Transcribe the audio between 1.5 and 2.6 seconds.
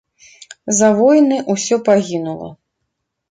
ўсё пагінула.